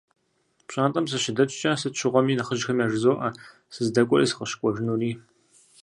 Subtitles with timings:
[0.67, 3.29] Пщӏантӏэм сыщыдэкӏкӏэ, сыт щыгъуэми нэхъыжьхэм яжызоӏэ
[3.73, 5.11] сыздэкӏуэри сыкъыщыкӏуэжынури.